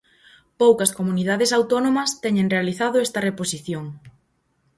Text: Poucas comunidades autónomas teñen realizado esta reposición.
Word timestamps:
Poucas 0.61 0.91
comunidades 0.99 1.51
autónomas 1.57 2.09
teñen 2.23 2.51
realizado 2.55 2.95
esta 3.05 3.23
reposición. 3.27 3.85